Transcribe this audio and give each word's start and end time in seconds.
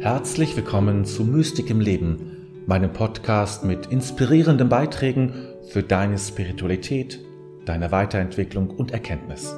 Herzlich 0.00 0.56
willkommen 0.56 1.04
zu 1.04 1.24
Mystik 1.24 1.68
im 1.68 1.78
Leben, 1.78 2.64
meinem 2.66 2.90
Podcast 2.90 3.64
mit 3.64 3.84
inspirierenden 3.84 4.70
Beiträgen 4.70 5.34
für 5.68 5.82
deine 5.82 6.18
Spiritualität, 6.18 7.20
deine 7.66 7.92
Weiterentwicklung 7.92 8.70
und 8.70 8.92
Erkenntnis. 8.92 9.54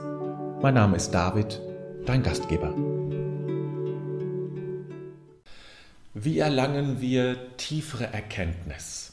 Mein 0.60 0.74
Name 0.74 0.96
ist 0.96 1.12
David, 1.12 1.60
dein 2.06 2.24
Gastgeber. 2.24 2.74
Wie 6.12 6.40
erlangen 6.40 7.00
wir 7.00 7.56
tiefere 7.56 8.12
Erkenntnis? 8.12 9.12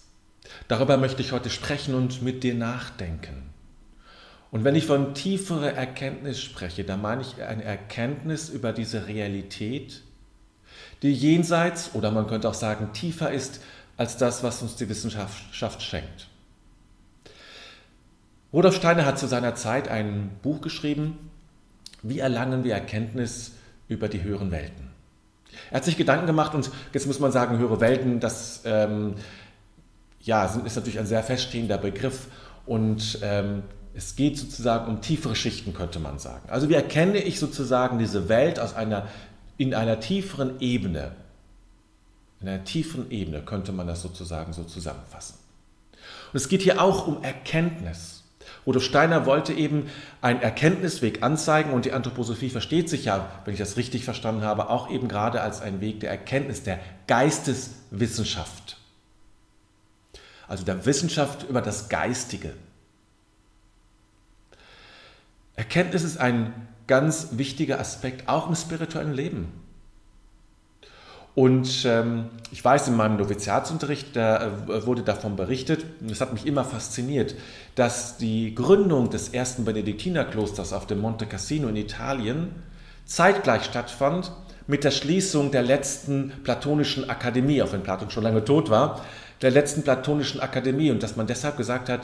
Darüber 0.68 0.98
möchte 0.98 1.22
ich 1.22 1.32
heute 1.32 1.52
sprechen 1.52 1.94
und 1.94 2.24
mit 2.24 2.42
dir 2.42 2.56
nachdenken. 2.56 3.54
Und 4.50 4.64
wenn 4.64 4.74
ich 4.74 4.88
von 4.88 5.14
tieferer 5.14 5.74
Erkenntnis 5.74 6.42
spreche, 6.42 6.84
dann 6.84 7.04
meine 7.04 7.22
ich 7.22 7.44
eine 7.44 7.64
Erkenntnis 7.64 8.50
über 8.50 8.74
diese 8.74 9.06
Realität, 9.06 10.02
die 11.02 11.14
jenseits 11.14 11.92
oder 11.94 12.12
man 12.12 12.28
könnte 12.28 12.50
auch 12.50 12.54
sagen 12.54 12.92
tiefer 12.94 13.32
ist 13.32 13.62
als 13.98 14.18
das, 14.18 14.44
was 14.44 14.62
uns 14.62 14.76
die 14.76 14.90
Wissenschaft 14.90 15.82
schenkt. 15.82 16.28
Rudolf 18.52 18.76
Steiner 18.76 19.06
hat 19.06 19.20
zu 19.20 19.28
seiner 19.28 19.56
Zeit 19.56 19.88
ein 19.88 20.32
Buch 20.42 20.62
geschrieben, 20.62 21.18
Wie 22.02 22.20
erlangen 22.20 22.64
wir 22.64 22.74
Erkenntnis 22.74 23.52
über 23.90 24.08
die 24.08 24.24
höheren 24.24 24.52
Welten. 24.52 24.90
Er 25.70 25.78
hat 25.78 25.86
sich 25.86 25.98
Gedanken 25.98 26.28
gemacht 26.28 26.56
und 26.56 26.72
jetzt 26.94 27.08
muss 27.08 27.20
man 27.20 27.32
sagen, 27.32 27.58
höhere 27.58 27.82
Welten, 27.82 28.22
das 28.22 28.62
ähm, 28.64 29.16
ja, 30.22 30.46
ist 30.46 30.76
natürlich 30.76 31.00
ein 31.00 31.06
sehr 31.06 31.24
feststehender 31.24 31.78
Begriff 31.78 32.28
und 32.66 33.20
ähm, 33.22 33.64
es 33.94 34.16
geht 34.16 34.38
sozusagen 34.38 34.88
um 34.88 35.02
tiefere 35.02 35.36
Schichten, 35.36 35.74
könnte 35.74 36.00
man 36.00 36.20
sagen. 36.20 36.50
Also 36.50 36.70
wie 36.70 36.76
erkenne 36.76 37.18
ich 37.18 37.40
sozusagen 37.40 38.00
diese 38.00 38.30
Welt 38.30 38.60
aus 38.60 38.76
einer 38.76 39.08
in 39.60 39.74
einer 39.74 40.00
tieferen 40.00 40.62
Ebene, 40.62 41.12
in 42.40 42.48
einer 42.48 42.64
tieferen 42.64 43.12
Ebene 43.12 43.42
könnte 43.42 43.74
man 43.74 43.88
das 43.88 44.02
sozusagen 44.02 44.54
so 44.54 44.64
zusammenfassen. 44.64 45.36
Und 46.32 46.38
es 46.38 46.48
geht 46.48 46.62
hier 46.62 46.82
auch 46.82 47.06
um 47.06 47.24
Erkenntnis. 47.24 48.24
Rudolf 48.66 48.86
Steiner 48.86 49.26
wollte 49.26 49.52
eben 49.52 49.90
einen 50.22 50.42
Erkenntnisweg 50.42 51.24
anzeigen 51.24 51.72
und 51.72 51.84
die 51.84 51.92
Anthroposophie 51.92 52.50
versteht 52.50 52.90
sich 52.90 53.06
ja, 53.06 53.30
wenn 53.44 53.54
ich 53.54 53.60
das 53.60 53.76
richtig 53.76 54.06
verstanden 54.06 54.44
habe, 54.44 54.70
auch 54.70 54.90
eben 54.90 55.10
gerade 55.10 55.42
als 55.42 55.62
ein 55.62 55.82
Weg 55.82 56.00
der 56.00 56.10
Erkenntnis, 56.10 56.64
der 56.64 56.80
Geisteswissenschaft. 57.08 58.78
Also 60.48 60.64
der 60.64 60.86
Wissenschaft 60.86 61.44
über 61.50 61.62
das 61.62 61.90
Geistige. 61.90 62.54
Erkenntnis 65.58 66.04
ist 66.04 66.18
ein 66.18 66.70
ganz 66.90 67.30
wichtiger 67.34 67.80
Aspekt, 67.80 68.28
auch 68.28 68.50
im 68.50 68.56
spirituellen 68.56 69.14
Leben. 69.14 69.54
Und 71.36 71.86
ähm, 71.86 72.26
ich 72.52 72.66
weiß, 72.66 72.88
in 72.88 72.98
meinem 72.98 73.18
Noviziatsunterricht 73.18 74.16
da 74.16 74.48
äh, 74.68 74.86
wurde 74.86 75.04
davon 75.04 75.36
berichtet, 75.36 75.86
und 76.02 76.10
das 76.10 76.20
hat 76.20 76.34
mich 76.34 76.46
immer 76.48 76.66
fasziniert, 76.66 77.36
dass 77.76 78.18
die 78.18 78.56
Gründung 78.56 79.12
des 79.12 79.30
ersten 79.30 79.64
Benediktinerklosters 79.64 80.74
auf 80.74 80.88
dem 80.88 81.00
Monte 81.00 81.28
Cassino 81.28 81.70
in 81.70 81.76
Italien 81.76 82.50
zeitgleich 83.06 83.64
stattfand 83.64 84.32
mit 84.66 84.84
der 84.84 84.92
Schließung 84.92 85.52
der 85.52 85.62
letzten 85.62 86.34
platonischen 86.44 87.10
Akademie, 87.10 87.62
auch 87.62 87.72
wenn 87.72 87.84
Platon 87.84 88.10
schon 88.10 88.24
lange 88.24 88.44
tot 88.44 88.70
war, 88.70 89.06
der 89.42 89.52
letzten 89.52 89.84
platonischen 89.84 90.42
Akademie 90.42 90.92
und 90.92 91.04
dass 91.04 91.16
man 91.16 91.28
deshalb 91.28 91.56
gesagt 91.56 91.90
hat, 91.90 92.02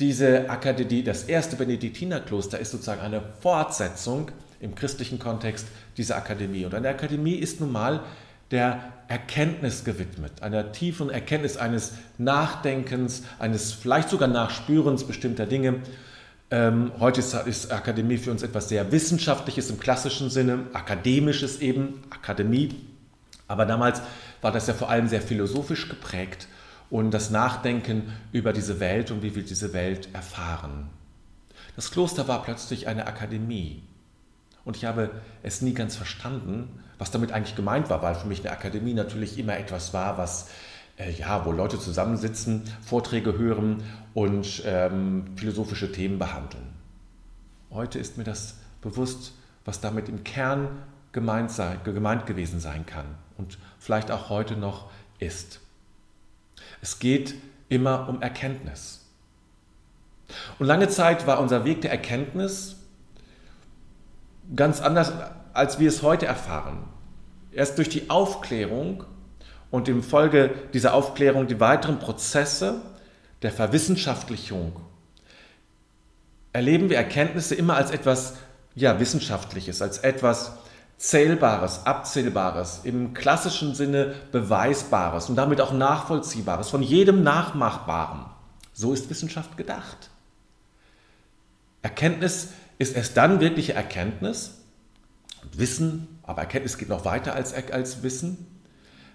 diese 0.00 0.50
Akademie, 0.50 1.02
das 1.02 1.24
erste 1.24 1.56
Benediktinerkloster 1.56 2.58
ist 2.58 2.72
sozusagen 2.72 3.00
eine 3.00 3.22
Fortsetzung 3.40 4.30
im 4.60 4.74
christlichen 4.74 5.18
Kontext 5.18 5.66
dieser 5.96 6.16
Akademie. 6.16 6.64
Und 6.64 6.74
eine 6.74 6.88
Akademie 6.88 7.34
ist 7.34 7.60
nun 7.60 7.72
mal 7.72 8.02
der 8.50 8.92
Erkenntnis 9.08 9.84
gewidmet, 9.84 10.42
einer 10.42 10.72
tiefen 10.72 11.10
Erkenntnis 11.10 11.56
eines 11.56 11.94
Nachdenkens, 12.18 13.22
eines 13.38 13.72
vielleicht 13.72 14.08
sogar 14.08 14.28
Nachspürens 14.28 15.04
bestimmter 15.04 15.46
Dinge. 15.46 15.80
Ähm, 16.50 16.92
heute 17.00 17.20
ist, 17.20 17.34
ist, 17.34 17.72
Akademie 17.72 18.18
für 18.18 18.30
uns 18.30 18.42
etwas 18.42 18.68
sehr 18.68 18.92
Wissenschaftliches 18.92 19.70
im 19.70 19.80
klassischen 19.80 20.30
Sinne, 20.30 20.66
akademisches 20.74 21.60
eben, 21.60 22.02
Akademie. 22.10 22.74
Aber 23.48 23.64
damals 23.64 24.02
war 24.42 24.52
das 24.52 24.66
ja 24.66 24.74
vor 24.74 24.90
allem 24.90 25.08
sehr 25.08 25.22
philosophisch 25.22 25.88
geprägt 25.88 26.46
und 26.90 27.10
das 27.12 27.30
Nachdenken 27.30 28.12
über 28.32 28.52
diese 28.52 28.80
Welt 28.80 29.10
und 29.10 29.22
wie 29.22 29.34
wir 29.34 29.44
diese 29.44 29.72
Welt 29.72 30.08
erfahren. 30.14 30.90
Das 31.74 31.90
Kloster 31.90 32.28
war 32.28 32.42
plötzlich 32.42 32.86
eine 32.88 33.06
Akademie. 33.06 33.82
Und 34.64 34.76
ich 34.76 34.84
habe 34.84 35.10
es 35.42 35.62
nie 35.62 35.74
ganz 35.74 35.96
verstanden, 35.96 36.80
was 36.98 37.10
damit 37.10 37.32
eigentlich 37.32 37.56
gemeint 37.56 37.90
war, 37.90 38.02
weil 38.02 38.14
für 38.14 38.26
mich 38.26 38.40
eine 38.40 38.50
Akademie 38.50 38.94
natürlich 38.94 39.38
immer 39.38 39.56
etwas 39.58 39.92
war, 39.92 40.18
was 40.18 40.48
äh, 40.96 41.12
ja, 41.12 41.44
wo 41.44 41.52
Leute 41.52 41.78
zusammensitzen, 41.78 42.62
Vorträge 42.80 43.36
hören 43.36 43.82
und 44.14 44.62
ähm, 44.64 45.26
philosophische 45.36 45.92
Themen 45.92 46.18
behandeln. 46.18 46.66
Heute 47.70 47.98
ist 47.98 48.16
mir 48.16 48.24
das 48.24 48.56
bewusst, 48.80 49.32
was 49.64 49.80
damit 49.80 50.08
im 50.08 50.24
Kern 50.24 50.82
gemeint, 51.12 51.50
sei, 51.50 51.76
gemeint 51.84 52.26
gewesen 52.26 52.60
sein 52.60 52.86
kann 52.86 53.06
und 53.36 53.58
vielleicht 53.78 54.10
auch 54.10 54.30
heute 54.30 54.56
noch 54.56 54.90
ist. 55.18 55.60
Es 56.86 57.00
geht 57.00 57.34
immer 57.68 58.08
um 58.08 58.22
Erkenntnis. 58.22 59.00
Und 60.60 60.68
lange 60.68 60.88
Zeit 60.88 61.26
war 61.26 61.40
unser 61.40 61.64
Weg 61.64 61.80
der 61.80 61.90
Erkenntnis 61.90 62.76
ganz 64.54 64.80
anders, 64.80 65.12
als 65.52 65.80
wir 65.80 65.88
es 65.88 66.02
heute 66.02 66.26
erfahren. 66.26 66.84
Erst 67.50 67.78
durch 67.78 67.88
die 67.88 68.08
Aufklärung 68.08 69.02
und 69.72 69.88
im 69.88 70.00
Folge 70.00 70.54
dieser 70.74 70.94
Aufklärung 70.94 71.48
die 71.48 71.58
weiteren 71.58 71.98
Prozesse 71.98 72.80
der 73.42 73.50
Verwissenschaftlichung 73.50 74.78
erleben 76.52 76.88
wir 76.88 76.98
Erkenntnisse 76.98 77.56
immer 77.56 77.74
als 77.74 77.90
etwas 77.90 78.36
ja, 78.76 79.00
Wissenschaftliches, 79.00 79.82
als 79.82 79.98
etwas 79.98 80.52
Zählbares, 80.98 81.84
Abzählbares, 81.84 82.80
im 82.84 83.12
klassischen 83.12 83.74
Sinne 83.74 84.14
Beweisbares 84.32 85.28
und 85.28 85.36
damit 85.36 85.60
auch 85.60 85.72
Nachvollziehbares, 85.72 86.70
von 86.70 86.82
jedem 86.82 87.22
Nachmachbaren. 87.22 88.24
So 88.72 88.92
ist 88.92 89.10
Wissenschaft 89.10 89.56
gedacht. 89.56 90.10
Erkenntnis 91.82 92.48
ist 92.78 92.96
erst 92.96 93.16
dann 93.16 93.40
wirkliche 93.40 93.74
Erkenntnis, 93.74 94.62
Wissen, 95.52 96.18
aber 96.22 96.42
Erkenntnis 96.42 96.78
geht 96.78 96.88
noch 96.88 97.04
weiter 97.04 97.34
als, 97.34 97.54
als 97.54 98.02
Wissen, 98.02 98.46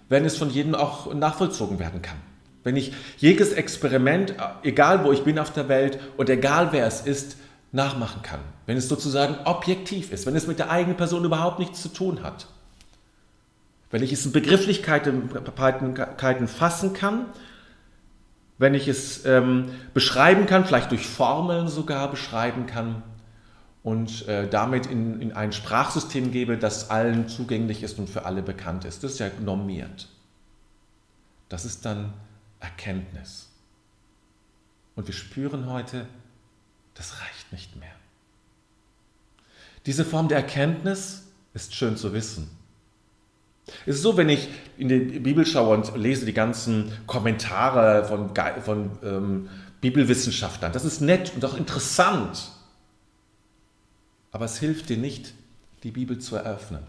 wenn 0.08 0.24
es 0.24 0.36
von 0.36 0.50
jedem 0.50 0.74
auch 0.74 1.12
nachvollzogen 1.12 1.78
werden 1.78 2.00
kann. 2.00 2.16
Wenn 2.64 2.76
ich 2.76 2.92
jedes 3.18 3.52
Experiment, 3.52 4.34
egal 4.62 5.04
wo 5.04 5.12
ich 5.12 5.24
bin 5.24 5.38
auf 5.38 5.52
der 5.52 5.68
Welt 5.68 5.98
und 6.16 6.30
egal 6.30 6.72
wer 6.72 6.86
es 6.86 7.00
ist, 7.00 7.36
nachmachen 7.72 8.22
kann, 8.22 8.40
wenn 8.66 8.76
es 8.76 8.88
sozusagen 8.88 9.36
objektiv 9.44 10.12
ist, 10.12 10.26
wenn 10.26 10.36
es 10.36 10.46
mit 10.46 10.58
der 10.58 10.70
eigenen 10.70 10.96
Person 10.96 11.24
überhaupt 11.24 11.58
nichts 11.58 11.82
zu 11.82 11.88
tun 11.88 12.22
hat. 12.22 12.46
Wenn 13.90 14.02
ich 14.02 14.12
es 14.12 14.24
in 14.24 14.32
Begrifflichkeiten 14.32 16.48
fassen 16.48 16.94
kann, 16.94 17.26
wenn 18.58 18.74
ich 18.74 18.88
es 18.88 19.26
ähm, 19.26 19.70
beschreiben 19.92 20.46
kann, 20.46 20.64
vielleicht 20.64 20.92
durch 20.92 21.06
Formeln 21.06 21.68
sogar 21.68 22.10
beschreiben 22.10 22.66
kann 22.66 23.02
und 23.82 24.28
äh, 24.28 24.48
damit 24.48 24.86
in, 24.86 25.20
in 25.20 25.32
ein 25.32 25.52
Sprachsystem 25.52 26.30
gebe, 26.30 26.56
das 26.56 26.90
allen 26.90 27.28
zugänglich 27.28 27.82
ist 27.82 27.98
und 27.98 28.08
für 28.08 28.24
alle 28.24 28.42
bekannt 28.42 28.84
ist. 28.84 29.02
Das 29.02 29.12
ist 29.12 29.18
ja 29.18 29.30
normiert. 29.40 30.08
Das 31.48 31.64
ist 31.64 31.84
dann 31.84 32.12
Erkenntnis. 32.60 33.48
Und 34.94 35.06
wir 35.06 35.14
spüren 35.14 35.68
heute, 35.68 36.06
das 36.94 37.20
reicht 37.20 37.52
nicht 37.52 37.76
mehr. 37.76 37.90
Diese 39.86 40.04
Form 40.04 40.28
der 40.28 40.38
Erkenntnis 40.38 41.24
ist 41.54 41.74
schön 41.74 41.96
zu 41.96 42.12
wissen. 42.12 42.50
Es 43.86 43.96
ist 43.96 44.02
so, 44.02 44.16
wenn 44.16 44.28
ich 44.28 44.48
in 44.76 44.88
die 44.88 44.98
Bibel 45.20 45.46
schaue 45.46 45.76
und 45.76 45.96
lese 45.96 46.26
die 46.26 46.32
ganzen 46.32 46.92
Kommentare 47.06 48.04
von, 48.04 48.34
von 48.62 48.90
ähm, 49.04 49.48
Bibelwissenschaftlern. 49.80 50.72
Das 50.72 50.84
ist 50.84 51.00
nett 51.00 51.32
und 51.34 51.44
auch 51.44 51.56
interessant. 51.56 52.50
Aber 54.30 54.44
es 54.44 54.58
hilft 54.58 54.88
dir 54.88 54.96
nicht, 54.96 55.34
die 55.82 55.90
Bibel 55.90 56.18
zu 56.18 56.36
eröffnen. 56.36 56.80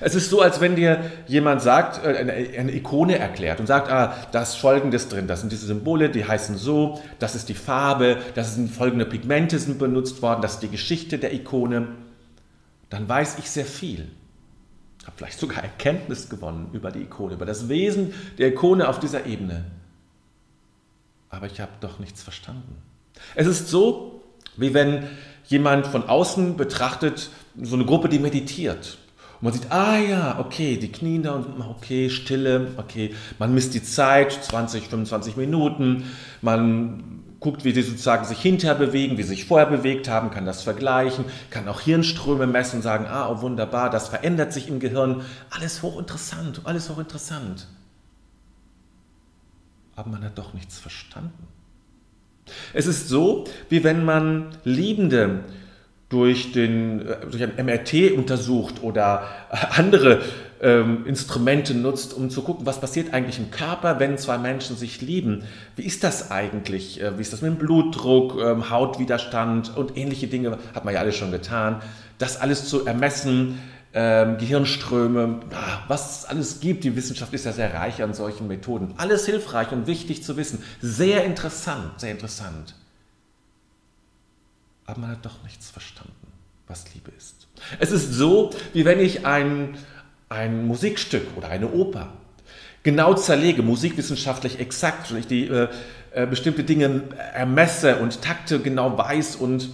Es 0.00 0.14
ist 0.14 0.30
so, 0.30 0.40
als 0.40 0.60
wenn 0.60 0.76
dir 0.76 1.10
jemand 1.26 1.60
sagt, 1.60 2.04
äh, 2.04 2.56
eine, 2.58 2.74
Ikone 2.74 3.18
erklärt 3.18 3.60
und 3.60 3.66
sagt, 3.66 3.90
ah, 3.90 4.14
da 4.32 4.42
ist 4.42 4.54
Folgendes 4.54 5.08
drin, 5.08 5.26
das 5.26 5.40
sind 5.40 5.52
diese 5.52 5.66
Symbole, 5.66 6.08
die 6.08 6.24
heißen 6.24 6.56
so, 6.56 7.00
das 7.18 7.34
ist 7.34 7.48
die 7.48 7.54
Farbe, 7.54 8.18
das 8.34 8.54
sind 8.54 8.70
folgende 8.70 9.06
Pigmente 9.06 9.58
sind 9.58 9.78
benutzt 9.78 10.22
worden, 10.22 10.42
das 10.42 10.54
ist 10.54 10.62
die 10.62 10.68
Geschichte 10.68 11.18
der 11.18 11.34
Ikone. 11.34 11.88
Dann 12.92 13.08
weiß 13.08 13.38
ich 13.38 13.48
sehr 13.48 13.64
viel. 13.64 14.10
Habe 15.06 15.16
vielleicht 15.16 15.38
sogar 15.38 15.62
Erkenntnis 15.62 16.28
gewonnen 16.28 16.68
über 16.74 16.90
die 16.90 17.00
Ikone, 17.00 17.32
über 17.32 17.46
das 17.46 17.70
Wesen 17.70 18.12
der 18.36 18.48
Ikone 18.48 18.86
auf 18.86 19.00
dieser 19.00 19.24
Ebene. 19.24 19.64
Aber 21.30 21.46
ich 21.46 21.58
habe 21.58 21.72
doch 21.80 21.98
nichts 22.00 22.22
verstanden. 22.22 22.76
Es 23.34 23.46
ist 23.46 23.68
so, 23.68 24.22
wie 24.58 24.74
wenn 24.74 25.08
jemand 25.46 25.86
von 25.86 26.06
außen 26.06 26.58
betrachtet, 26.58 27.30
so 27.58 27.76
eine 27.76 27.86
Gruppe, 27.86 28.10
die 28.10 28.18
meditiert 28.18 28.98
Und 29.36 29.44
man 29.44 29.52
sieht, 29.54 29.72
ah 29.72 29.98
ja, 29.98 30.38
okay, 30.38 30.76
die 30.76 30.92
knien 30.92 31.22
da 31.22 31.32
und 31.32 31.62
okay, 31.62 32.10
Stille, 32.10 32.72
okay, 32.76 33.14
man 33.38 33.54
misst 33.54 33.72
die 33.72 33.82
Zeit, 33.82 34.32
20, 34.32 34.88
25 34.88 35.38
Minuten, 35.38 36.04
man 36.42 37.21
guckt, 37.42 37.64
wie 37.64 37.72
sie 37.72 37.82
sozusagen 37.82 38.24
sich 38.24 38.40
hinterher 38.40 38.74
bewegen, 38.76 39.18
wie 39.18 39.22
sie 39.22 39.30
sich 39.30 39.44
vorher 39.44 39.66
bewegt 39.66 40.08
haben, 40.08 40.30
kann 40.30 40.46
das 40.46 40.62
vergleichen, 40.62 41.24
kann 41.50 41.68
auch 41.68 41.80
Hirnströme 41.80 42.46
messen 42.46 42.80
sagen, 42.80 43.06
ah, 43.06 43.28
oh 43.28 43.42
wunderbar, 43.42 43.90
das 43.90 44.08
verändert 44.08 44.52
sich 44.52 44.68
im 44.68 44.80
Gehirn. 44.80 45.22
Alles 45.50 45.82
hochinteressant, 45.82 46.62
alles 46.64 46.88
hochinteressant. 46.88 47.66
Aber 49.94 50.08
man 50.08 50.24
hat 50.24 50.38
doch 50.38 50.54
nichts 50.54 50.78
verstanden. 50.78 51.46
Es 52.72 52.86
ist 52.86 53.08
so, 53.08 53.44
wie 53.68 53.84
wenn 53.84 54.04
man 54.04 54.56
Liebende 54.64 55.44
durch, 56.12 56.52
den, 56.52 57.08
äh, 57.08 57.16
durch 57.30 57.42
ein 57.42 57.54
MRT 57.64 58.12
untersucht 58.12 58.82
oder 58.82 59.24
andere 59.70 60.20
ähm, 60.60 61.06
Instrumente 61.06 61.74
nutzt, 61.74 62.14
um 62.14 62.30
zu 62.30 62.42
gucken, 62.42 62.66
was 62.66 62.80
passiert 62.80 63.12
eigentlich 63.12 63.38
im 63.38 63.50
Körper, 63.50 63.98
wenn 63.98 64.18
zwei 64.18 64.38
Menschen 64.38 64.76
sich 64.76 65.00
lieben. 65.00 65.42
Wie 65.74 65.82
ist 65.82 66.04
das 66.04 66.30
eigentlich? 66.30 67.00
Äh, 67.00 67.18
wie 67.18 67.22
ist 67.22 67.32
das 67.32 67.42
mit 67.42 67.50
dem 67.50 67.58
Blutdruck, 67.58 68.38
ähm, 68.40 68.70
Hautwiderstand 68.70 69.76
und 69.76 69.96
ähnliche 69.96 70.28
Dinge? 70.28 70.58
Hat 70.74 70.84
man 70.84 70.94
ja 70.94 71.00
alles 71.00 71.16
schon 71.16 71.32
getan. 71.32 71.82
Das 72.18 72.40
alles 72.40 72.66
zu 72.68 72.86
ermessen, 72.86 73.58
ähm, 73.94 74.38
Gehirnströme, 74.38 75.40
was 75.88 76.20
es 76.20 76.24
alles 76.26 76.60
gibt. 76.60 76.84
Die 76.84 76.94
Wissenschaft 76.94 77.32
ist 77.34 77.44
ja 77.44 77.52
sehr 77.52 77.74
reich 77.74 78.02
an 78.02 78.14
solchen 78.14 78.46
Methoden. 78.48 78.94
Alles 78.98 79.26
hilfreich 79.26 79.72
und 79.72 79.86
wichtig 79.86 80.22
zu 80.22 80.36
wissen. 80.36 80.62
Sehr 80.80 81.24
interessant, 81.24 81.98
sehr 81.98 82.12
interessant. 82.12 82.74
Aber 84.92 85.00
man 85.00 85.10
hat 85.12 85.24
doch 85.24 85.42
nichts 85.42 85.70
verstanden, 85.70 86.12
was 86.66 86.92
Liebe 86.92 87.10
ist. 87.16 87.48
Es 87.78 87.90
ist 87.92 88.12
so, 88.12 88.50
wie 88.74 88.84
wenn 88.84 89.00
ich 89.00 89.24
ein 89.24 89.78
ein 90.28 90.66
Musikstück 90.66 91.26
oder 91.36 91.48
eine 91.48 91.70
Oper 91.70 92.08
genau 92.82 93.14
zerlege, 93.14 93.62
musikwissenschaftlich 93.62 94.58
exakt, 94.58 95.10
und 95.10 95.18
ich 95.18 95.26
die 95.26 95.46
äh, 95.46 95.68
äh, 96.12 96.26
bestimmte 96.26 96.64
Dinge 96.64 97.02
ermesse 97.32 97.96
und 97.96 98.22
Takte 98.22 98.60
genau 98.60 98.96
weiß 98.98 99.36
und 99.36 99.70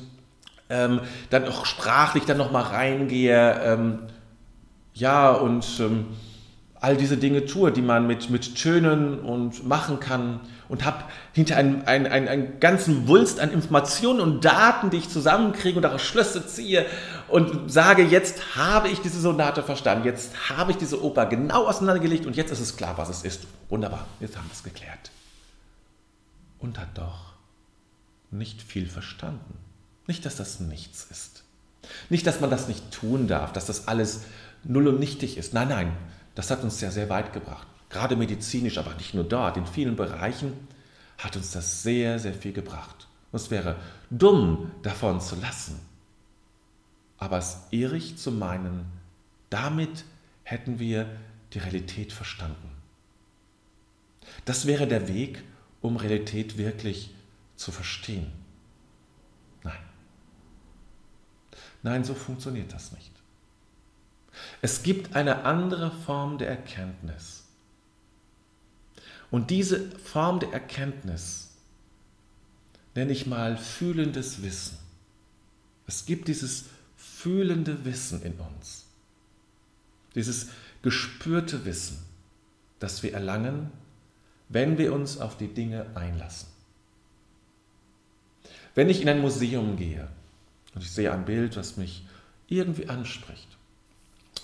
ähm, 0.68 1.00
dann 1.30 1.48
auch 1.48 1.64
sprachlich 1.64 2.24
dann 2.24 2.36
nochmal 2.36 2.64
reingehe, 2.64 3.60
ähm, 3.64 3.98
ja, 4.94 5.30
und 5.30 5.64
ähm, 5.80 6.06
all 6.80 6.96
diese 6.96 7.16
Dinge 7.16 7.46
tue, 7.46 7.72
die 7.72 7.82
man 7.82 8.06
mit, 8.06 8.30
mit 8.30 8.56
Tönen 8.56 9.20
und 9.20 9.66
machen 9.66 10.00
kann 10.00 10.40
und 10.68 10.84
habe 10.84 11.04
hinter 11.32 11.56
einen, 11.56 11.82
einen, 11.86 12.06
einen, 12.06 12.28
einen 12.28 12.60
ganzen 12.60 13.08
Wulst 13.08 13.40
an 13.40 13.50
Informationen 13.50 14.20
und 14.20 14.44
Daten, 14.44 14.90
die 14.90 14.98
ich 14.98 15.08
zusammenkriege 15.08 15.76
und 15.76 15.82
daraus 15.82 16.02
Schlüsse 16.02 16.46
ziehe 16.46 16.86
und 17.28 17.70
sage, 17.70 18.02
jetzt 18.02 18.56
habe 18.56 18.88
ich 18.88 19.00
diese 19.00 19.20
Sonate 19.20 19.62
verstanden, 19.62 20.04
jetzt 20.04 20.48
habe 20.48 20.70
ich 20.70 20.76
diese 20.76 21.02
Oper 21.02 21.26
genau 21.26 21.66
auseinandergelegt 21.66 22.26
und 22.26 22.36
jetzt 22.36 22.52
ist 22.52 22.60
es 22.60 22.76
klar, 22.76 22.96
was 22.96 23.08
es 23.08 23.22
ist. 23.22 23.46
Wunderbar, 23.68 24.06
jetzt 24.20 24.36
haben 24.36 24.46
wir 24.46 24.54
es 24.54 24.62
geklärt. 24.62 25.10
Und 26.58 26.78
hat 26.78 26.96
doch 26.96 27.32
nicht 28.30 28.62
viel 28.62 28.88
verstanden. 28.88 29.58
Nicht, 30.06 30.24
dass 30.24 30.36
das 30.36 30.60
nichts 30.60 31.06
ist. 31.10 31.44
Nicht, 32.08 32.26
dass 32.26 32.40
man 32.40 32.50
das 32.50 32.68
nicht 32.68 32.90
tun 32.92 33.28
darf, 33.28 33.52
dass 33.52 33.66
das 33.66 33.88
alles 33.88 34.22
null 34.64 34.88
und 34.88 35.00
nichtig 35.00 35.38
ist. 35.38 35.54
Nein, 35.54 35.68
nein, 35.68 35.92
das 36.38 36.52
hat 36.52 36.62
uns 36.62 36.80
ja 36.80 36.92
sehr 36.92 37.08
weit 37.08 37.32
gebracht. 37.32 37.66
Gerade 37.90 38.14
medizinisch, 38.14 38.78
aber 38.78 38.94
nicht 38.94 39.12
nur 39.12 39.24
dort, 39.24 39.56
in 39.56 39.66
vielen 39.66 39.96
Bereichen 39.96 40.52
hat 41.18 41.34
uns 41.34 41.50
das 41.50 41.82
sehr, 41.82 42.20
sehr 42.20 42.32
viel 42.32 42.52
gebracht. 42.52 43.08
Und 43.32 43.40
es 43.40 43.50
wäre 43.50 43.74
dumm, 44.08 44.70
davon 44.84 45.20
zu 45.20 45.34
lassen. 45.34 45.80
Aber 47.16 47.38
es 47.38 47.62
irrig 47.72 48.18
zu 48.18 48.30
meinen, 48.30 48.86
damit 49.50 50.04
hätten 50.44 50.78
wir 50.78 51.10
die 51.54 51.58
Realität 51.58 52.12
verstanden. 52.12 52.70
Das 54.44 54.64
wäre 54.64 54.86
der 54.86 55.08
Weg, 55.08 55.42
um 55.80 55.96
Realität 55.96 56.56
wirklich 56.56 57.12
zu 57.56 57.72
verstehen. 57.72 58.30
Nein. 59.64 59.82
Nein, 61.82 62.04
so 62.04 62.14
funktioniert 62.14 62.72
das 62.72 62.92
nicht. 62.92 63.17
Es 64.60 64.82
gibt 64.82 65.14
eine 65.14 65.44
andere 65.44 65.90
Form 65.90 66.38
der 66.38 66.48
Erkenntnis. 66.48 67.44
Und 69.30 69.50
diese 69.50 69.90
Form 69.98 70.40
der 70.40 70.52
Erkenntnis 70.52 71.50
nenne 72.94 73.12
ich 73.12 73.26
mal 73.26 73.56
fühlendes 73.56 74.42
Wissen. 74.42 74.78
Es 75.86 76.06
gibt 76.06 76.28
dieses 76.28 76.66
fühlende 76.96 77.84
Wissen 77.84 78.22
in 78.22 78.34
uns. 78.34 78.86
Dieses 80.14 80.48
gespürte 80.82 81.64
Wissen, 81.64 81.98
das 82.78 83.02
wir 83.02 83.12
erlangen, 83.12 83.70
wenn 84.48 84.78
wir 84.78 84.92
uns 84.92 85.18
auf 85.18 85.36
die 85.36 85.48
Dinge 85.48 85.86
einlassen. 85.94 86.48
Wenn 88.74 88.88
ich 88.88 89.02
in 89.02 89.08
ein 89.08 89.20
Museum 89.20 89.76
gehe 89.76 90.08
und 90.74 90.82
ich 90.82 90.90
sehe 90.90 91.12
ein 91.12 91.24
Bild, 91.24 91.56
das 91.56 91.76
mich 91.76 92.06
irgendwie 92.46 92.88
anspricht, 92.88 93.48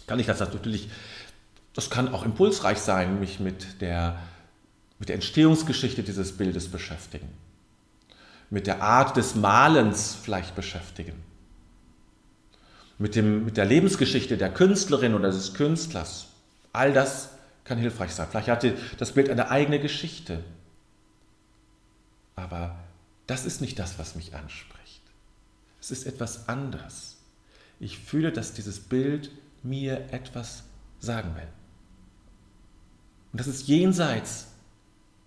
kann 0.07 0.19
ich 0.19 0.27
das 0.27 0.41
natürlich, 0.41 0.89
das 1.75 1.91
kann 1.91 2.13
auch 2.13 2.25
impulsreich 2.25 2.79
sein, 2.79 3.21
mich 3.21 3.41
mit 3.41 3.81
der, 3.81 4.19
mit 4.99 5.09
der 5.09 5.17
Entstehungsgeschichte 5.17 6.03
dieses 6.03 6.37
Bildes 6.37 6.69
beschäftigen, 6.69 7.29
mit 8.51 8.67
der 8.67 8.83
Art 8.83 9.17
des 9.17 9.35
Malens 9.35 10.17
vielleicht 10.21 10.55
beschäftigen, 10.55 11.23
mit, 12.99 13.17
dem, 13.17 13.45
mit 13.45 13.57
der 13.57 13.65
Lebensgeschichte 13.65 14.37
der 14.37 14.53
Künstlerin 14.53 15.15
oder 15.15 15.31
des 15.31 15.55
Künstlers. 15.55 16.27
All 16.73 16.93
das 16.93 17.31
kann 17.65 17.79
hilfreich 17.79 18.13
sein. 18.13 18.29
Vielleicht 18.31 18.49
hatte 18.49 18.77
das 18.99 19.13
Bild 19.13 19.31
eine 19.31 19.51
eigene 19.51 19.81
Geschichte. 19.81 20.45
Aber 22.37 22.77
das 23.27 23.47
ist 23.47 23.61
nicht 23.61 23.79
das, 23.79 23.99
was 23.99 24.15
mich 24.15 24.35
anspricht. 24.35 25.03
Es 25.81 25.91
ist 25.91 26.07
etwas 26.07 26.49
anderes. 26.49 27.17
Ich 27.81 27.99
fühle, 27.99 28.33
dass 28.33 28.55
dieses 28.55 28.81
Bild 28.81 29.31
mir 29.65 30.13
etwas 30.13 30.63
sagen 31.01 31.35
will. 31.35 31.49
Und 33.33 33.41
das 33.41 33.49
ist 33.49 33.67
jenseits 33.67 34.47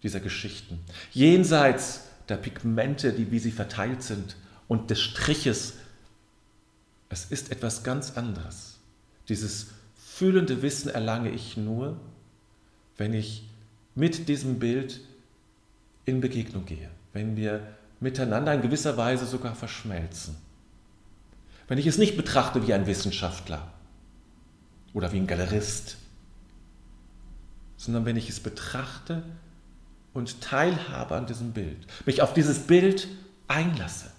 dieser 0.03 0.19
Geschichten, 0.19 0.79
jenseits 1.11 2.03
der 2.29 2.37
Pigmente, 2.37 3.11
die 3.13 3.31
wie 3.31 3.39
sie 3.39 3.51
verteilt 3.51 4.03
sind 4.03 4.37
und 4.67 4.89
des 4.89 5.01
Striches. 5.01 5.73
Es 7.09 7.25
ist 7.25 7.51
etwas 7.51 7.83
ganz 7.83 8.15
anderes. 8.15 8.79
Dieses 9.27 9.67
fühlende 9.95 10.61
Wissen 10.61 10.89
erlange 10.89 11.31
ich 11.31 11.57
nur, 11.57 11.99
wenn 12.97 13.13
ich 13.13 13.49
mit 13.95 14.29
diesem 14.29 14.59
Bild 14.59 15.01
in 16.05 16.21
Begegnung 16.21 16.65
gehe, 16.65 16.89
wenn 17.13 17.35
wir 17.35 17.61
miteinander 17.99 18.53
in 18.53 18.61
gewisser 18.61 18.95
Weise 18.97 19.25
sogar 19.25 19.55
verschmelzen. 19.55 20.37
Wenn 21.67 21.77
ich 21.77 21.87
es 21.87 21.97
nicht 21.97 22.15
betrachte 22.15 22.65
wie 22.65 22.73
ein 22.73 22.87
Wissenschaftler, 22.87 23.73
oder 24.97 25.11
wie 25.11 25.17
ein 25.17 25.27
Galerist, 25.27 25.97
sondern 27.77 28.05
wenn 28.05 28.17
ich 28.17 28.29
es 28.29 28.39
betrachte 28.39 29.21
und 30.15 30.41
teilhabe 30.41 31.15
an 31.15 31.27
diesem 31.27 31.53
Bild, 31.53 31.77
mich 32.07 32.23
auf 32.23 32.33
dieses 32.33 32.65
Bild 32.65 33.07
einlasse, 33.47 34.09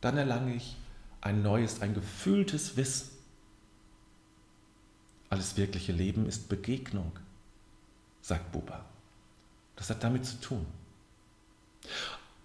dann 0.00 0.18
erlange 0.18 0.56
ich 0.56 0.76
ein 1.20 1.42
neues, 1.42 1.80
ein 1.80 1.94
gefühltes 1.94 2.76
Wissen. 2.76 3.10
Alles 5.30 5.56
wirkliche 5.56 5.92
Leben 5.92 6.26
ist 6.26 6.48
Begegnung, 6.48 7.12
sagt 8.20 8.50
Buber. 8.50 8.84
Das 9.76 9.90
hat 9.90 10.02
damit 10.02 10.26
zu 10.26 10.40
tun. 10.40 10.66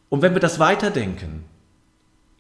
Und 0.10 0.22
wenn 0.22 0.36
wir 0.36 0.40
das 0.40 0.60
weiterdenken, 0.60 1.46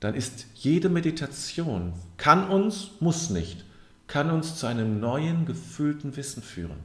dann 0.02 0.14
ist 0.14 0.46
jede 0.54 0.90
Meditation, 0.90 1.94
kann 2.18 2.48
uns, 2.48 2.92
muss 3.00 3.32
nicht, 3.32 3.66
kann 4.14 4.30
uns 4.30 4.58
zu 4.58 4.68
einem 4.68 5.00
neuen, 5.00 5.48
gefühlten 5.48 6.16
Wissen 6.16 6.44
führen. 6.44 6.78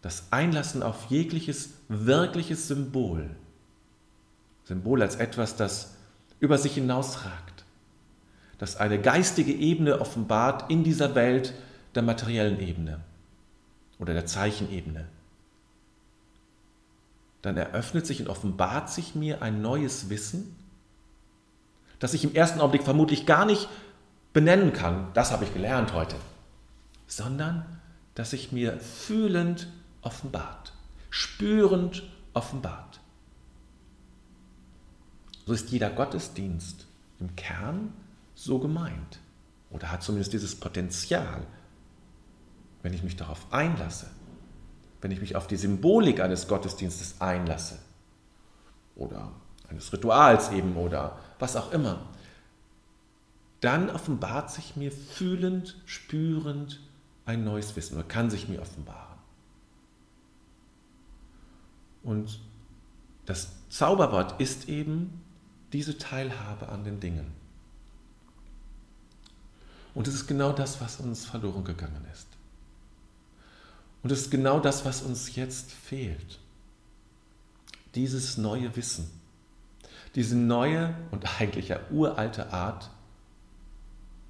Das 0.00 0.32
Einlassen 0.32 0.82
auf 0.82 1.04
jegliches 1.10 1.74
wirkliches 1.86 2.66
Symbol, 2.66 3.30
Symbol 4.64 5.00
als 5.00 5.14
etwas, 5.14 5.54
das 5.54 5.94
über 6.40 6.58
sich 6.58 6.74
hinausragt, 6.74 7.64
das 8.58 8.74
eine 8.74 9.00
geistige 9.00 9.52
Ebene 9.52 10.00
offenbart 10.00 10.72
in 10.72 10.82
dieser 10.82 11.14
Welt 11.14 11.54
der 11.94 12.02
materiellen 12.02 12.58
Ebene 12.58 12.98
oder 14.00 14.12
der 14.12 14.26
Zeichenebene. 14.26 15.06
Dann 17.42 17.56
eröffnet 17.56 18.08
sich 18.08 18.20
und 18.20 18.28
offenbart 18.28 18.90
sich 18.90 19.14
mir 19.14 19.40
ein 19.40 19.62
neues 19.62 20.10
Wissen, 20.10 20.56
das 22.00 22.12
ich 22.12 22.24
im 22.24 22.34
ersten 22.34 22.60
Augenblick 22.60 22.82
vermutlich 22.82 23.24
gar 23.24 23.44
nicht 23.44 23.68
benennen 24.32 24.72
kann, 24.72 25.08
das 25.14 25.32
habe 25.32 25.44
ich 25.44 25.52
gelernt 25.52 25.92
heute, 25.92 26.16
sondern 27.06 27.64
dass 28.14 28.30
sich 28.30 28.52
mir 28.52 28.78
fühlend 28.78 29.68
offenbart, 30.02 30.72
spürend 31.10 32.02
offenbart. 32.32 33.00
So 35.46 35.52
ist 35.52 35.70
jeder 35.70 35.90
Gottesdienst 35.90 36.86
im 37.20 37.34
Kern 37.36 37.92
so 38.34 38.58
gemeint 38.58 39.18
oder 39.70 39.90
hat 39.90 40.02
zumindest 40.02 40.32
dieses 40.32 40.58
Potenzial, 40.58 41.42
wenn 42.82 42.92
ich 42.92 43.02
mich 43.02 43.16
darauf 43.16 43.52
einlasse, 43.52 44.08
wenn 45.00 45.10
ich 45.10 45.20
mich 45.20 45.36
auf 45.36 45.46
die 45.46 45.56
Symbolik 45.56 46.20
eines 46.20 46.46
Gottesdienstes 46.48 47.20
einlasse 47.20 47.78
oder 48.94 49.32
eines 49.68 49.92
Rituals 49.92 50.50
eben 50.52 50.76
oder 50.76 51.18
was 51.38 51.56
auch 51.56 51.72
immer, 51.72 52.06
dann 53.62 53.90
offenbart 53.90 54.50
sich 54.50 54.76
mir 54.76 54.90
fühlend, 54.90 55.80
spürend 55.86 56.80
ein 57.24 57.44
neues 57.44 57.74
Wissen 57.76 57.94
oder 57.94 58.04
kann 58.04 58.28
sich 58.28 58.48
mir 58.48 58.60
offenbaren. 58.60 59.18
Und 62.02 62.40
das 63.24 63.52
Zauberwort 63.68 64.40
ist 64.40 64.68
eben 64.68 65.22
diese 65.72 65.96
Teilhabe 65.96 66.68
an 66.70 66.82
den 66.82 66.98
Dingen. 66.98 67.32
Und 69.94 70.08
es 70.08 70.14
ist 70.14 70.26
genau 70.26 70.52
das, 70.52 70.80
was 70.80 70.98
uns 70.98 71.24
verloren 71.24 71.62
gegangen 71.62 72.04
ist. 72.12 72.26
Und 74.02 74.10
es 74.10 74.22
ist 74.22 74.30
genau 74.32 74.58
das, 74.58 74.84
was 74.84 75.02
uns 75.02 75.36
jetzt 75.36 75.70
fehlt. 75.70 76.40
Dieses 77.94 78.38
neue 78.38 78.74
Wissen. 78.74 79.08
Diese 80.16 80.34
neue 80.34 80.96
und 81.12 81.40
eigentlich 81.40 81.68
ja 81.68 81.78
uralte 81.90 82.52
Art 82.52 82.90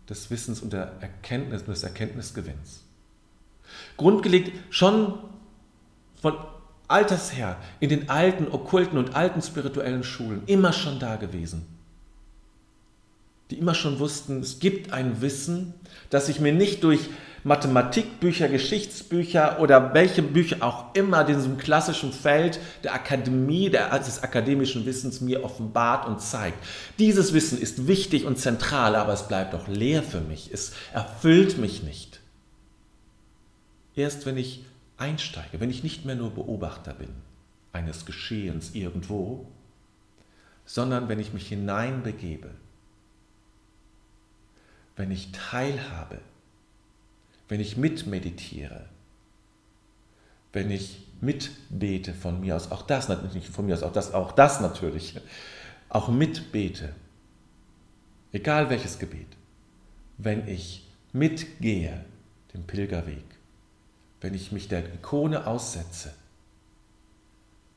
des 0.09 0.31
Wissens 0.31 0.61
und 0.61 0.73
der 0.73 0.93
Erkenntnis, 1.01 1.65
des 1.65 1.83
Erkenntnisgewinns. 1.83 2.83
Grundgelegt 3.97 4.53
schon 4.71 5.19
von 6.21 6.37
alters 6.89 7.35
her 7.35 7.57
in 7.81 7.89
den 7.89 8.11
alten 8.11 8.49
okkulten 8.49 8.99
und 8.99 9.15
alten 9.15 9.43
spirituellen 9.43 10.05
Schulen 10.05 10.43
immer 10.47 10.73
schon 10.73 10.99
da 10.99 11.17
gewesen. 11.17 11.67
Die 13.51 13.59
immer 13.59 13.75
schon 13.75 13.99
wussten, 13.99 14.41
es 14.41 14.59
gibt 14.59 14.93
ein 14.93 15.21
Wissen, 15.21 15.75
das 16.11 16.29
ich 16.29 16.41
mir 16.41 16.53
nicht 16.53 16.85
durch 16.85 17.09
Mathematikbücher, 17.45 18.49
Geschichtsbücher 18.49 19.59
oder 19.61 19.95
welche 19.95 20.23
Bücher 20.23 20.59
auch 20.61 20.95
immer 20.95 21.23
in 21.23 21.35
diesem 21.35 21.59
klassischen 21.59 22.13
Feld 22.13 22.61
der 22.85 22.95
Akademie, 22.95 23.69
des 23.71 24.23
akademischen 24.23 24.87
Wissens 24.87 25.21
mir 25.21 25.45
offenbart 25.45 26.07
und 26.07 26.21
zeigt. 26.21 26.63
Dieses 26.99 27.33
Wissen 27.33 27.61
ist 27.61 27.89
wichtig 27.89 28.25
und 28.25 28.39
zentral, 28.39 28.95
aber 28.95 29.13
es 29.13 29.27
bleibt 29.27 29.55
doch 29.55 29.67
leer 29.67 30.03
für 30.03 30.21
mich. 30.21 30.51
Es 30.53 30.73
erfüllt 30.93 31.59
mich 31.59 31.83
nicht. 31.83 32.21
Erst 33.97 34.25
wenn 34.25 34.37
ich 34.37 34.65
einsteige, 34.97 35.61
wenn 35.61 35.71
ich 35.71 35.83
nicht 35.83 36.05
mehr 36.05 36.15
nur 36.15 36.31
Beobachter 36.31 36.95
bin 36.95 37.11
eines 37.73 38.07
Geschehens 38.07 38.75
irgendwo, 38.75 39.47
sondern 40.65 41.09
wenn 41.09 41.19
ich 41.19 41.33
mich 41.33 41.49
hineinbegebe, 41.49 42.51
wenn 44.97 45.11
ich 45.11 45.33
teilhabe, 45.33 46.21
wenn 47.53 47.61
ich 47.61 47.77
mitmeditiere, 47.77 48.87
wenn 50.55 50.71
ich 50.71 51.07
mitbete 51.21 52.15
von 52.15 52.41
mir 52.41 52.57
aus, 52.57 52.71
auch 52.71 52.81
das 52.81 53.11
natürlich 53.11 53.51
von 53.51 53.67
mir 53.67 53.75
aus, 53.75 53.83
auch 53.83 53.93
das, 53.93 54.15
auch 54.15 54.33
das 54.33 54.63
natürlich, 54.63 55.21
auch 55.91 56.09
mitbete, 56.09 56.95
egal 58.33 58.71
welches 58.71 58.99
Gebet, 58.99 59.27
wenn 60.17 60.49
ich 60.49 60.91
mitgehe, 61.13 62.07
den 62.55 62.67
Pilgerweg, 62.67 63.25
wenn 64.23 64.33
ich 64.33 64.51
mich 64.51 64.69
der 64.69 64.87
Ikone 64.95 65.47
aussetze, 65.47 66.15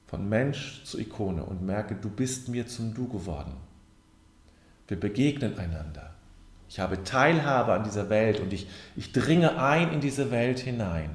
von 0.07 0.29
Mensch 0.29 0.85
zu 0.85 0.97
Ikone 1.01 1.43
und 1.43 1.65
merke, 1.65 1.95
du 1.95 2.09
bist 2.09 2.47
mir 2.47 2.65
zum 2.65 2.93
Du 2.93 3.09
geworden. 3.09 3.57
Wir 4.87 4.97
begegnen 4.97 5.59
einander. 5.59 6.14
Ich 6.69 6.79
habe 6.79 7.03
Teilhabe 7.03 7.73
an 7.73 7.83
dieser 7.83 8.09
Welt 8.09 8.39
und 8.39 8.51
ich, 8.51 8.67
ich 8.95 9.11
dringe 9.11 9.59
ein 9.59 9.91
in 9.91 10.01
diese 10.01 10.31
Welt 10.31 10.59
hinein 10.59 11.11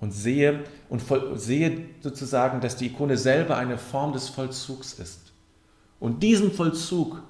und 0.00 0.12
sehe, 0.12 0.64
und 0.88 1.00
voll, 1.00 1.38
sehe 1.38 1.86
sozusagen, 2.00 2.60
dass 2.60 2.76
die 2.76 2.86
Ikone 2.86 3.16
selber 3.16 3.56
eine 3.56 3.78
Form 3.78 4.12
des 4.12 4.28
Vollzugs 4.28 4.94
ist. 4.94 5.32
Und 6.00 6.22
diesem 6.22 6.52
Vollzug, 6.52 7.22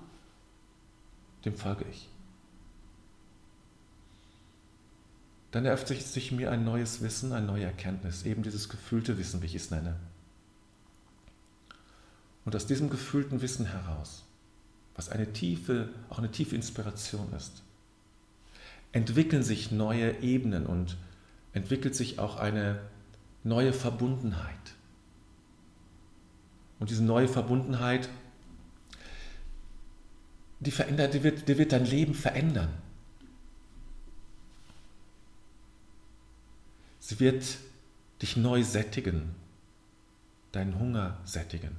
dem 1.44 1.54
folge 1.54 1.84
ich. 1.90 2.08
dann 5.52 5.66
eröffnet 5.66 6.00
sich 6.02 6.32
mir 6.32 6.50
ein 6.50 6.64
neues 6.64 7.02
Wissen, 7.02 7.32
eine 7.32 7.46
neue 7.46 7.64
Erkenntnis, 7.64 8.24
eben 8.24 8.42
dieses 8.42 8.70
gefühlte 8.70 9.18
Wissen, 9.18 9.42
wie 9.42 9.46
ich 9.46 9.54
es 9.54 9.70
nenne. 9.70 9.96
Und 12.46 12.56
aus 12.56 12.66
diesem 12.66 12.88
gefühlten 12.88 13.42
Wissen 13.42 13.66
heraus, 13.66 14.24
was 14.94 15.08
eine 15.08 15.32
tiefe, 15.32 15.88
auch 16.10 16.18
eine 16.18 16.30
tiefe 16.30 16.54
Inspiration 16.54 17.32
ist, 17.36 17.62
entwickeln 18.92 19.42
sich 19.42 19.70
neue 19.70 20.20
Ebenen 20.22 20.66
und 20.66 20.96
entwickelt 21.52 21.94
sich 21.94 22.18
auch 22.18 22.36
eine 22.36 22.80
neue 23.44 23.72
Verbundenheit. 23.72 24.74
Und 26.78 26.90
diese 26.90 27.04
neue 27.04 27.28
Verbundenheit, 27.28 28.08
die, 30.60 30.70
verändert, 30.70 31.14
die, 31.14 31.22
wird, 31.22 31.48
die 31.48 31.58
wird 31.58 31.72
dein 31.72 31.86
Leben 31.86 32.14
verändern. 32.14 32.70
Sie 36.98 37.18
wird 37.18 37.44
dich 38.20 38.36
neu 38.36 38.62
sättigen, 38.62 39.34
deinen 40.52 40.78
Hunger 40.78 41.18
sättigen. 41.24 41.76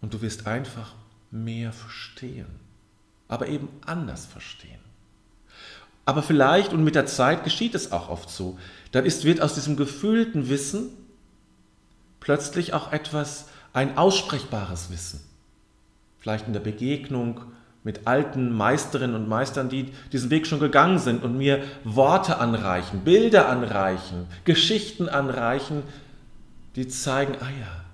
Und 0.00 0.12
du 0.12 0.20
wirst 0.20 0.46
einfach 0.46 0.94
mehr 1.32 1.72
verstehen, 1.72 2.46
aber 3.26 3.48
eben 3.48 3.68
anders 3.84 4.26
verstehen. 4.26 4.78
Aber 6.04 6.22
vielleicht, 6.22 6.72
und 6.72 6.84
mit 6.84 6.94
der 6.94 7.06
Zeit 7.06 7.44
geschieht 7.44 7.74
es 7.74 7.90
auch 7.90 8.08
oft 8.08 8.28
so, 8.28 8.58
dann 8.92 9.04
ist, 9.04 9.24
wird 9.24 9.40
aus 9.40 9.54
diesem 9.54 9.76
gefühlten 9.76 10.48
Wissen 10.48 10.90
plötzlich 12.20 12.74
auch 12.74 12.92
etwas, 12.92 13.48
ein 13.72 13.96
aussprechbares 13.96 14.90
Wissen. 14.90 15.20
Vielleicht 16.18 16.46
in 16.46 16.52
der 16.52 16.60
Begegnung 16.60 17.40
mit 17.84 18.06
alten 18.06 18.52
Meisterinnen 18.52 19.16
und 19.16 19.28
Meistern, 19.28 19.68
die 19.68 19.92
diesen 20.12 20.30
Weg 20.30 20.46
schon 20.46 20.60
gegangen 20.60 20.98
sind 20.98 21.24
und 21.24 21.36
mir 21.36 21.64
Worte 21.82 22.38
anreichen, 22.38 23.00
Bilder 23.00 23.48
anreichen, 23.48 24.26
Geschichten 24.44 25.08
anreichen, 25.08 25.82
die 26.76 26.86
zeigen, 26.86 27.34
ah 27.40 27.50
ja, 27.60 27.84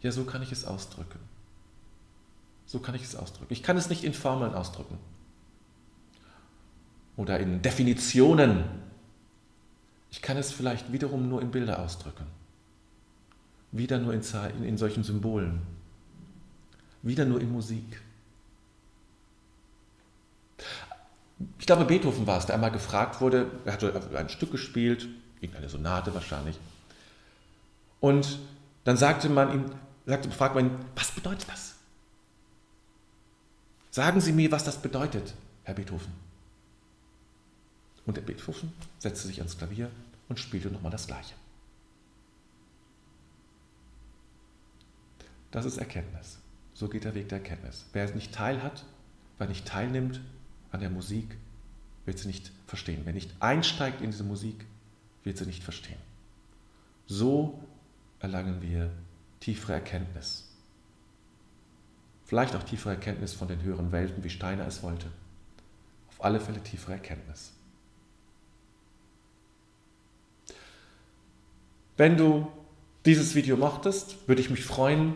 ja, 0.00 0.12
so 0.12 0.24
kann 0.24 0.42
ich 0.42 0.50
es 0.50 0.64
ausdrücken. 0.64 1.27
So 2.68 2.80
kann 2.80 2.94
ich 2.94 3.02
es 3.02 3.16
ausdrücken. 3.16 3.50
Ich 3.50 3.62
kann 3.62 3.78
es 3.78 3.88
nicht 3.88 4.04
in 4.04 4.12
Formeln 4.12 4.54
ausdrücken 4.54 4.98
oder 7.16 7.40
in 7.40 7.62
Definitionen. 7.62 8.64
Ich 10.10 10.20
kann 10.20 10.36
es 10.36 10.52
vielleicht 10.52 10.92
wiederum 10.92 11.30
nur 11.30 11.40
in 11.40 11.50
Bilder 11.50 11.78
ausdrücken. 11.78 12.26
Wieder 13.72 13.98
nur 13.98 14.12
in, 14.12 14.20
in 14.64 14.76
solchen 14.76 15.02
Symbolen. 15.02 15.62
Wieder 17.02 17.24
nur 17.24 17.40
in 17.40 17.50
Musik. 17.50 18.02
Ich 21.58 21.66
glaube, 21.66 21.86
Beethoven 21.86 22.26
war 22.26 22.36
es, 22.36 22.44
der 22.44 22.54
einmal 22.54 22.70
gefragt 22.70 23.22
wurde, 23.22 23.50
er 23.64 23.72
hatte 23.72 24.10
ein 24.14 24.28
Stück 24.28 24.50
gespielt, 24.52 25.08
irgendeine 25.40 25.70
Sonate 25.70 26.12
wahrscheinlich. 26.12 26.58
Und 28.00 28.38
dann 28.84 28.98
sagte 28.98 29.30
man 29.30 29.54
ihm, 29.54 29.64
sagte, 30.04 30.30
fragte 30.30 30.56
man 30.56 30.66
ihn, 30.66 30.78
was 30.94 31.12
bedeutet 31.12 31.48
das? 31.48 31.77
Sagen 33.98 34.20
Sie 34.20 34.30
mir, 34.30 34.52
was 34.52 34.62
das 34.62 34.80
bedeutet, 34.80 35.34
Herr 35.64 35.74
Beethoven. 35.74 36.12
Und 38.06 38.16
der 38.16 38.22
Beethoven 38.22 38.72
setzte 39.00 39.26
sich 39.26 39.40
ans 39.40 39.58
Klavier 39.58 39.90
und 40.28 40.38
spielte 40.38 40.70
nochmal 40.70 40.92
das 40.92 41.08
Gleiche. 41.08 41.34
Das 45.50 45.64
ist 45.64 45.78
Erkenntnis. 45.78 46.38
So 46.74 46.88
geht 46.88 47.02
der 47.02 47.16
Weg 47.16 47.28
der 47.28 47.38
Erkenntnis. 47.38 47.86
Wer 47.92 48.04
es 48.04 48.14
nicht 48.14 48.32
teilhat, 48.32 48.84
wer 49.36 49.48
nicht 49.48 49.66
teilnimmt, 49.66 50.20
an 50.70 50.78
der 50.78 50.90
Musik, 50.90 51.36
wird 52.04 52.20
sie 52.20 52.28
nicht 52.28 52.52
verstehen. 52.68 53.00
Wer 53.02 53.14
nicht 53.14 53.34
einsteigt 53.40 54.00
in 54.00 54.12
diese 54.12 54.22
Musik, 54.22 54.64
wird 55.24 55.38
sie 55.38 55.46
nicht 55.46 55.64
verstehen. 55.64 55.98
So 57.08 57.60
erlangen 58.20 58.62
wir 58.62 58.92
tiefere 59.40 59.72
Erkenntnis. 59.72 60.47
Vielleicht 62.28 62.54
auch 62.54 62.62
tiefere 62.62 62.92
Erkenntnis 62.92 63.32
von 63.32 63.48
den 63.48 63.62
höheren 63.62 63.90
Welten, 63.90 64.22
wie 64.22 64.28
Steiner 64.28 64.66
es 64.66 64.82
wollte. 64.82 65.06
Auf 66.10 66.22
alle 66.22 66.40
Fälle 66.40 66.62
tiefere 66.62 66.92
Erkenntnis. 66.92 67.52
Wenn 71.96 72.18
du 72.18 72.46
dieses 73.06 73.34
Video 73.34 73.56
mochtest, 73.56 74.28
würde 74.28 74.42
ich 74.42 74.50
mich 74.50 74.62
freuen, 74.62 75.14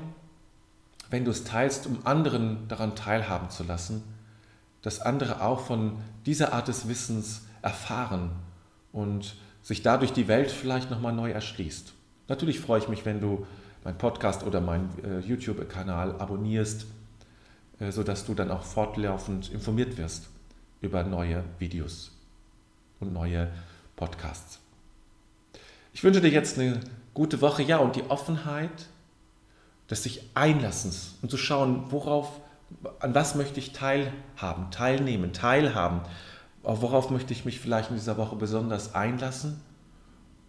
wenn 1.10 1.26
du 1.26 1.30
es 1.30 1.44
teilst, 1.44 1.86
um 1.86 1.98
anderen 2.06 2.66
daran 2.68 2.96
teilhaben 2.96 3.50
zu 3.50 3.62
lassen, 3.64 4.02
dass 4.80 4.98
andere 4.98 5.42
auch 5.42 5.60
von 5.60 5.98
dieser 6.24 6.54
Art 6.54 6.68
des 6.68 6.88
Wissens 6.88 7.42
erfahren 7.60 8.30
und 8.90 9.36
sich 9.60 9.82
dadurch 9.82 10.14
die 10.14 10.28
Welt 10.28 10.50
vielleicht 10.50 10.90
nochmal 10.90 11.12
neu 11.12 11.30
erschließt. 11.30 11.92
Natürlich 12.28 12.58
freue 12.58 12.78
ich 12.78 12.88
mich, 12.88 13.04
wenn 13.04 13.20
du 13.20 13.46
meinen 13.84 13.98
Podcast 13.98 14.44
oder 14.44 14.62
meinen 14.62 14.88
äh, 15.04 15.18
YouTube-Kanal 15.18 16.18
abonnierst, 16.18 16.86
sodass 17.90 18.24
du 18.26 18.34
dann 18.34 18.50
auch 18.50 18.62
fortlaufend 18.62 19.50
informiert 19.50 19.96
wirst 19.96 20.28
über 20.80 21.02
neue 21.04 21.42
Videos. 21.58 22.12
und 23.02 23.12
neue 23.12 23.50
Podcasts. 23.96 24.60
Ich 25.92 26.02
wünsche 26.04 26.20
dir 26.20 26.30
jetzt 26.30 26.58
eine 26.58 26.80
gute 27.12 27.40
Woche, 27.40 27.62
ja, 27.62 27.78
und 27.78 27.96
die 27.96 28.08
Offenheit 28.08 28.88
des 29.90 30.04
sich 30.04 30.30
Einlassens 30.34 31.16
und 31.20 31.30
zu 31.30 31.36
schauen, 31.36 31.90
worauf, 31.90 32.40
an 33.00 33.14
was 33.14 33.34
möchte 33.34 33.58
ich 33.58 33.72
teilhaben, 33.72 34.70
teilnehmen, 34.70 35.32
teilhaben, 35.32 36.00
worauf 36.62 37.10
möchte 37.10 37.32
ich 37.32 37.44
mich 37.44 37.60
vielleicht 37.60 37.90
in 37.90 37.96
dieser 37.96 38.16
Woche 38.16 38.36
besonders 38.36 38.94
einlassen, 38.94 39.60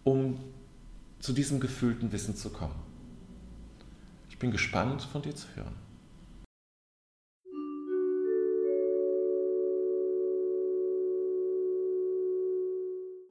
um 0.04 0.38
zu 1.18 1.32
diesem 1.32 1.60
gefühlten 1.60 2.12
Wissen 2.12 2.36
zu 2.36 2.50
kommen. 2.50 2.74
Ich 4.30 4.38
bin 4.38 4.50
gespannt, 4.50 5.02
von 5.02 5.22
dir 5.22 5.34
zu 5.34 5.48
hören. 5.54 5.83